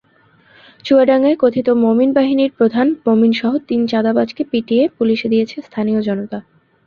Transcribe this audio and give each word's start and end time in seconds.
চুয়াডাঙ্গায় 0.85 1.37
কথিত 1.39 1.67
মোমিন 1.83 2.09
বাহিনীর 2.13 2.51
প্রধান 2.57 2.87
মোমিনসহ 3.07 3.51
তিন 3.69 3.81
চাঁদাবাজকে 3.87 4.41
পিটিয়ে 4.51 4.83
পুলিশে 4.97 5.27
দিয়েছে 5.29 5.57
স্থানীয় 5.61 5.99
জনতা। 6.01 6.37